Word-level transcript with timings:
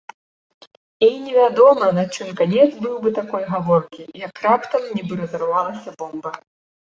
І 1.07 1.09
невядома, 1.25 1.89
на 1.97 2.05
чым 2.15 2.31
канец 2.39 2.63
быў 2.83 2.95
бы 3.03 3.09
такой 3.19 3.43
гаворкі, 3.51 4.05
як 4.25 4.33
раптам 4.47 4.87
нібы 4.95 5.13
разарвалася 5.23 5.89
бомба. 6.01 6.33